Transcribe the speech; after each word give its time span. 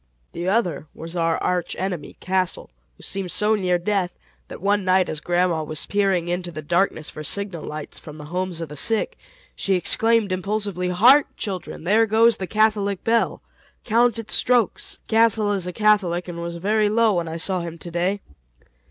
The 0.31 0.49
other 0.49 0.87
was 0.95 1.15
our 1.15 1.37
arch 1.43 1.75
enemy, 1.77 2.17
Castle, 2.19 2.71
who 2.97 3.03
seemed 3.03 3.29
so 3.29 3.53
near 3.53 3.77
death 3.77 4.17
that 4.47 4.59
one 4.59 4.83
night 4.83 5.07
as 5.07 5.19
grandma 5.19 5.61
was 5.63 5.85
peering 5.85 6.27
into 6.27 6.51
the 6.51 6.63
darkness 6.63 7.11
for 7.11 7.23
signal 7.23 7.61
lights 7.63 7.99
from 7.99 8.17
the 8.17 8.25
homes 8.25 8.61
of 8.61 8.69
the 8.69 8.75
sick, 8.75 9.15
she 9.55 9.75
exclaimed 9.75 10.31
impulsively, 10.31 10.89
"Hark, 10.89 11.27
children! 11.37 11.83
there 11.83 12.07
goes 12.07 12.37
the 12.37 12.47
Catholic 12.47 13.03
bell. 13.03 13.43
Count 13.83 14.17
its 14.17 14.33
strokes. 14.33 14.97
Castle 15.07 15.51
is 15.51 15.67
a 15.67 15.71
Catholic, 15.71 16.27
and 16.27 16.41
was 16.41 16.55
very 16.55 16.89
low 16.89 17.13
when 17.13 17.27
I 17.27 17.37
saw 17.37 17.59
him 17.61 17.77
to 17.77 17.91
day." 17.91 18.21